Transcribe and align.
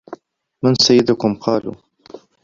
مَنْ 0.63 0.75
سَيِّدكُمْ؟ 0.75 1.35
قَالُوا 1.43 1.73